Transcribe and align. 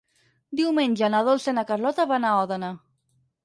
Diumenge 0.61 1.11
na 1.15 1.21
Dolça 1.29 1.53
i 1.55 1.59
na 1.59 1.67
Carlota 1.75 2.09
van 2.15 2.29
a 2.29 2.35
Òdena. 2.41 2.75